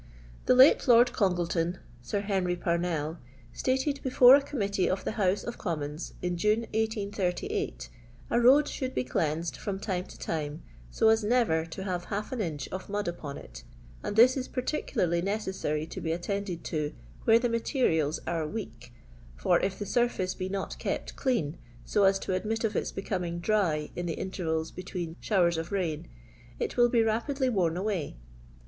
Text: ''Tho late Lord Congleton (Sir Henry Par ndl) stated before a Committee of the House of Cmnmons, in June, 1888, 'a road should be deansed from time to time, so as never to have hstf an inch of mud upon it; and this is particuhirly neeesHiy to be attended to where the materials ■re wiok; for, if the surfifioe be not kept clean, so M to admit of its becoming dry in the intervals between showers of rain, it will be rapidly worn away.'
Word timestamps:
''Tho 0.47 0.57
late 0.57 0.87
Lord 0.87 1.13
Congleton 1.13 1.77
(Sir 2.01 2.21
Henry 2.21 2.55
Par 2.55 2.79
ndl) 2.79 3.19
stated 3.53 4.01
before 4.01 4.33
a 4.35 4.41
Committee 4.41 4.89
of 4.89 5.03
the 5.05 5.11
House 5.11 5.43
of 5.43 5.59
Cmnmons, 5.59 6.13
in 6.23 6.37
June, 6.37 6.61
1888, 6.73 7.87
'a 8.31 8.41
road 8.41 8.67
should 8.67 8.95
be 8.95 9.03
deansed 9.03 9.57
from 9.57 9.77
time 9.79 10.05
to 10.05 10.17
time, 10.17 10.63
so 10.89 11.09
as 11.09 11.23
never 11.23 11.67
to 11.67 11.83
have 11.83 12.07
hstf 12.07 12.31
an 12.31 12.41
inch 12.41 12.67
of 12.69 12.89
mud 12.89 13.07
upon 13.07 13.37
it; 13.37 13.63
and 14.01 14.15
this 14.15 14.35
is 14.35 14.49
particuhirly 14.49 15.21
neeesHiy 15.21 15.87
to 15.91 16.01
be 16.01 16.11
attended 16.11 16.63
to 16.63 16.95
where 17.25 17.37
the 17.37 17.47
materials 17.47 18.19
■re 18.25 18.51
wiok; 18.51 18.89
for, 19.35 19.59
if 19.59 19.77
the 19.77 19.85
surfifioe 19.85 20.35
be 20.35 20.49
not 20.49 20.79
kept 20.79 21.15
clean, 21.15 21.59
so 21.85 22.05
M 22.05 22.13
to 22.15 22.33
admit 22.33 22.63
of 22.63 22.75
its 22.75 22.91
becoming 22.91 23.37
dry 23.37 23.91
in 23.95 24.07
the 24.07 24.13
intervals 24.15 24.71
between 24.71 25.15
showers 25.19 25.59
of 25.59 25.71
rain, 25.71 26.07
it 26.57 26.75
will 26.75 26.89
be 26.89 27.03
rapidly 27.03 27.49
worn 27.49 27.77
away.' 27.77 28.17